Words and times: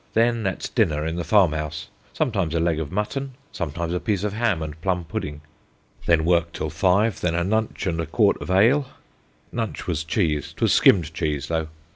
Then 0.15 0.47
at 0.47 0.71
dinner 0.73 1.05
in 1.05 1.15
the 1.17 1.23
farm 1.23 1.51
house; 1.53 1.87
sometimes 2.11 2.55
a 2.55 2.59
leg 2.59 2.79
of 2.79 2.91
mutton, 2.91 3.35
sometimes 3.51 3.93
a 3.93 3.99
piece 3.99 4.23
of 4.23 4.33
ham 4.33 4.63
and 4.63 4.81
plum 4.81 5.05
pudding. 5.05 5.41
Then 6.07 6.25
work 6.25 6.53
till 6.53 6.71
five, 6.71 7.21
then 7.21 7.35
a 7.35 7.43
nunch 7.43 7.85
and 7.85 8.01
a 8.01 8.07
quart 8.07 8.41
of 8.41 8.49
ale. 8.49 8.87
Nunch 9.53 9.85
was 9.85 10.03
cheese, 10.03 10.53
'twas 10.57 10.73
skimmed 10.73 11.13
cheese 11.13 11.49
though. 11.49 11.67